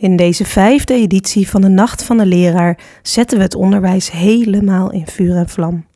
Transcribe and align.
In 0.00 0.16
deze 0.16 0.44
vijfde 0.44 0.94
editie 0.94 1.48
van 1.48 1.60
de 1.60 1.68
Nacht 1.68 2.02
van 2.02 2.18
de 2.18 2.26
Leraar 2.26 2.78
zetten 3.02 3.36
we 3.36 3.42
het 3.42 3.54
onderwijs 3.54 4.10
helemaal 4.10 4.92
in 4.92 5.06
vuur 5.06 5.36
en 5.36 5.48
vlam. 5.48 5.86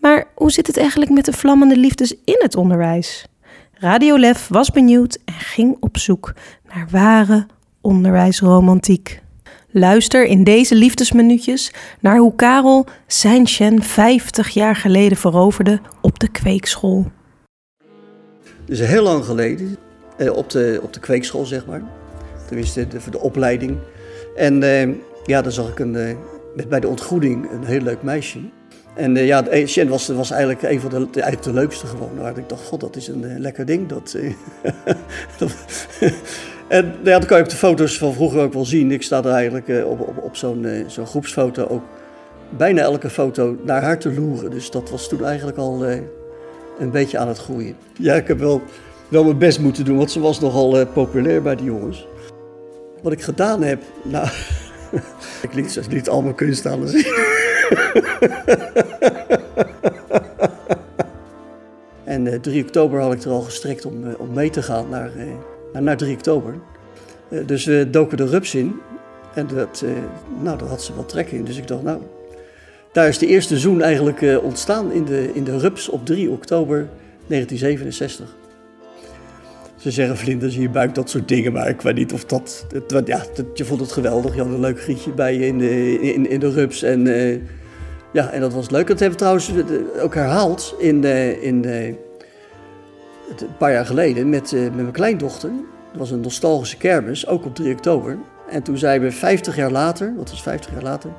Maar 0.00 0.24
hoe 0.34 0.50
zit 0.50 0.66
het 0.66 0.76
eigenlijk 0.76 1.10
met 1.10 1.24
de 1.24 1.32
vlammende 1.32 1.76
liefdes 1.76 2.14
in 2.24 2.38
het 2.38 2.56
onderwijs? 2.56 3.26
Radio 3.72 4.18
Lef 4.18 4.48
was 4.48 4.70
benieuwd 4.70 5.18
en 5.24 5.34
ging 5.34 5.76
op 5.80 5.98
zoek 5.98 6.34
naar 6.74 6.86
ware 6.90 7.46
onderwijsromantiek. 7.80 9.22
Luister 9.70 10.24
in 10.24 10.44
deze 10.44 10.74
liefdesminuutjes 10.74 11.72
naar 12.00 12.16
hoe 12.16 12.34
Karel 12.34 12.86
zijn 13.06 13.48
Shen 13.48 13.82
50 13.82 14.48
jaar 14.48 14.76
geleden 14.76 15.18
veroverde 15.18 15.80
op 16.00 16.18
de 16.18 16.28
kweekschool. 16.28 17.06
Dus 18.64 18.78
heel 18.78 19.02
lang 19.02 19.24
geleden, 19.24 19.76
eh, 20.16 20.32
op 20.36 20.50
de, 20.50 20.80
op 20.82 20.92
de 20.92 21.00
kweekschool 21.00 21.44
zeg 21.44 21.66
maar. 21.66 21.82
Tenminste, 22.52 22.88
de, 22.88 23.00
voor 23.00 23.12
de 23.12 23.20
opleiding. 23.20 23.76
En 24.36 24.62
eh, 24.62 24.88
ja, 25.24 25.42
dan 25.42 25.52
zag 25.52 25.68
ik 25.68 25.78
een, 25.78 25.96
eh, 25.96 26.16
met, 26.54 26.68
bij 26.68 26.80
de 26.80 26.88
ontgroening 26.88 27.50
een 27.50 27.64
heel 27.64 27.80
leuk 27.80 28.02
meisje. 28.02 28.38
En 28.94 29.16
uh, 29.16 29.26
ja, 29.26 29.44
Shen 29.66 29.88
was, 29.88 30.08
was 30.08 30.30
eigenlijk 30.30 30.62
een 30.62 30.80
van 30.80 30.90
de, 30.90 30.96
eigenlijk 30.96 31.42
de 31.42 31.52
leukste 31.52 31.86
gewoon. 31.86 32.18
Waar 32.18 32.38
ik 32.38 32.48
dacht, 32.48 32.64
god, 32.64 32.80
dat 32.80 32.96
is 32.96 33.08
een 33.08 33.40
lekker 33.40 33.66
ding. 33.66 33.88
Dat, 33.88 34.16
en 36.68 36.94
ja, 37.04 37.18
dan 37.18 37.26
kan 37.26 37.36
je 37.36 37.42
op 37.42 37.50
de 37.50 37.56
foto's 37.56 37.98
van 37.98 38.14
vroeger 38.14 38.40
ook 38.40 38.52
wel 38.52 38.64
zien. 38.64 38.90
Ik 38.90 39.02
sta 39.02 39.24
er 39.24 39.30
eigenlijk 39.30 39.68
op, 39.68 40.00
op, 40.00 40.18
op 40.22 40.36
zo'n 40.36 40.66
zo'n 40.86 41.06
groepsfoto 41.06 41.66
ook 41.66 41.82
bijna 42.56 42.80
elke 42.80 43.10
foto 43.10 43.56
naar 43.62 43.82
haar 43.82 43.98
te 43.98 44.14
loeren. 44.14 44.50
Dus 44.50 44.70
dat 44.70 44.90
was 44.90 45.08
toen 45.08 45.24
eigenlijk 45.24 45.58
al 45.58 45.84
een 46.78 46.90
beetje 46.90 47.18
aan 47.18 47.28
het 47.28 47.38
groeien. 47.38 47.76
Ja, 47.98 48.14
ik 48.14 48.28
heb 48.28 48.38
wel, 48.38 48.62
wel 49.08 49.24
mijn 49.24 49.38
best 49.38 49.60
moeten 49.60 49.84
doen, 49.84 49.96
want 49.96 50.10
ze 50.10 50.20
was 50.20 50.40
nogal 50.40 50.86
populair 50.86 51.42
bij 51.42 51.56
die 51.56 51.66
jongens. 51.66 52.06
Wat 53.02 53.12
ik 53.12 53.22
gedaan 53.22 53.62
heb, 53.62 53.82
nou, 54.02 54.28
ik 55.46 55.54
liet, 55.54 55.80
liet 55.90 56.08
al 56.08 56.22
mijn 56.22 56.34
kunst 56.34 56.66
aan 56.66 56.88
zien. 56.88 57.06
en 62.04 62.26
uh, 62.26 62.34
3 62.40 62.62
oktober 62.62 63.00
had 63.00 63.12
ik 63.12 63.22
er 63.22 63.30
al 63.30 63.40
gestrekt 63.40 63.84
om, 63.84 64.04
uh, 64.04 64.10
om 64.18 64.32
mee 64.32 64.50
te 64.50 64.62
gaan 64.62 64.88
naar, 64.88 65.10
naar, 65.72 65.82
naar 65.82 65.96
3 65.96 66.14
oktober. 66.14 66.54
dus 67.46 67.64
we 67.64 67.88
doken 67.90 68.16
de 68.16 68.26
rups 68.26 68.54
in. 68.54 68.80
En 69.34 69.46
dat, 69.46 69.84
nou, 70.42 70.58
daar 70.58 70.68
had 70.68 70.82
ze 70.82 70.94
wel 70.94 71.06
trek 71.06 71.30
in. 71.30 71.44
Dus 71.44 71.56
ik 71.56 71.66
dacht, 71.66 71.82
nou, 71.82 72.00
daar 72.92 73.08
is 73.08 73.18
de 73.18 73.26
eerste 73.26 73.58
zoen 73.58 73.82
eigenlijk 73.82 74.40
ontstaan 74.42 74.92
in 74.92 75.04
de, 75.04 75.30
in 75.34 75.44
de 75.44 75.58
rups 75.58 75.88
op 75.88 76.06
3 76.06 76.30
oktober 76.30 76.88
1967. 77.26 78.41
Ze 79.82 79.90
zeggen 79.90 80.16
vlinders 80.16 80.54
in 80.54 80.60
je 80.60 80.68
buik, 80.68 80.94
dat 80.94 81.10
soort 81.10 81.28
dingen. 81.28 81.52
Maar 81.52 81.68
ik 81.68 81.80
weet 81.80 81.94
niet 81.94 82.12
of 82.12 82.24
dat... 82.24 82.66
Het, 82.72 83.06
ja, 83.06 83.22
je 83.54 83.64
vond 83.64 83.80
het 83.80 83.92
geweldig. 83.92 84.34
Je 84.34 84.42
had 84.42 84.50
een 84.50 84.60
leuk 84.60 84.80
grietje 84.80 85.10
bij 85.10 85.38
je 85.38 85.46
in 85.46 85.58
de, 85.58 86.00
in, 86.00 86.30
in 86.30 86.40
de 86.40 86.50
rups. 86.50 86.82
En 86.82 87.06
uh, 87.06 87.38
ja, 88.12 88.30
en 88.30 88.40
dat 88.40 88.52
was 88.52 88.70
leuk. 88.70 88.86
Dat 88.86 89.00
hebben 89.00 89.18
we 89.18 89.24
trouwens 89.24 89.52
ook 90.00 90.14
herhaald 90.14 90.74
in, 90.78 91.02
uh, 91.02 91.42
in 91.42 91.62
uh, 91.66 91.86
een 91.86 91.96
paar 93.58 93.72
jaar 93.72 93.86
geleden 93.86 94.28
met, 94.28 94.52
met 94.52 94.74
mijn 94.74 94.90
kleindochter. 94.90 95.50
Dat 95.90 95.98
was 95.98 96.10
een 96.10 96.20
nostalgische 96.20 96.76
kermis, 96.76 97.26
ook 97.26 97.44
op 97.44 97.54
3 97.54 97.72
oktober. 97.72 98.18
En 98.48 98.62
toen 98.62 98.78
zeiden 98.78 99.08
we 99.08 99.14
50 99.14 99.56
jaar 99.56 99.70
later, 99.70 100.14
wat 100.16 100.30
was 100.30 100.42
50 100.42 100.72
jaar 100.72 100.82
later, 100.82 101.10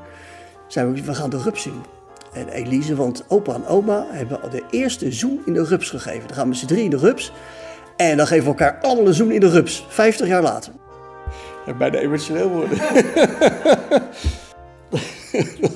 zeiden 0.67 0.95
we, 0.95 1.01
we 1.01 1.13
gaan 1.13 1.29
de 1.29 1.41
rups 1.41 1.61
zien. 1.61 1.81
En 2.33 2.47
Elise, 2.49 2.95
want 2.95 3.25
opa 3.27 3.53
en 3.53 3.65
oma 3.65 4.05
hebben 4.09 4.39
de 4.51 4.63
eerste 4.69 5.11
zoen 5.11 5.41
in 5.45 5.53
de 5.53 5.63
rups 5.63 5.89
gegeven. 5.89 6.27
Dan 6.27 6.37
gaan 6.37 6.49
we 6.49 6.55
z'n 6.55 6.65
drie 6.65 6.83
in 6.83 6.89
de 6.89 6.97
rups. 6.97 7.31
En 7.95 8.17
dan 8.17 8.27
geven 8.27 8.43
we 8.43 8.49
elkaar 8.49 8.79
allemaal 8.81 9.07
een 9.07 9.13
zoen 9.13 9.31
in 9.31 9.39
de 9.39 9.49
rups. 9.49 9.85
50 9.89 10.27
jaar 10.27 10.41
later. 10.41 10.73
Ik 11.65 11.77
bijna 11.77 11.97
emotioneel 11.97 12.49
worden. 12.49 12.79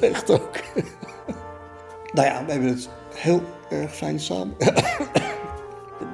Echt 0.01 0.29
ook. 0.29 0.51
nou 2.13 2.27
ja, 2.27 2.45
we 2.45 2.51
hebben 2.51 2.69
het 2.69 2.89
heel 3.15 3.41
erg 3.69 3.95
fijn 3.95 4.19
samen. 4.19 4.55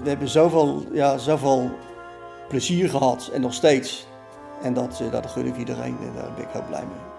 we 0.04 0.10
hebben 0.10 0.28
zoveel, 0.28 0.86
ja, 0.92 1.18
zoveel 1.18 1.72
plezier 2.48 2.90
gehad 2.90 3.30
en 3.34 3.42
nog 3.42 3.54
steeds. 3.54 4.08
En 4.62 4.74
dat, 4.74 5.02
eh, 5.02 5.12
dat 5.12 5.32
gun 5.32 5.46
ik 5.46 5.58
iedereen 5.58 5.98
en 6.02 6.12
daar 6.16 6.34
ben 6.36 6.44
ik 6.44 6.50
heel 6.52 6.66
blij 6.68 6.84
mee. 6.84 7.12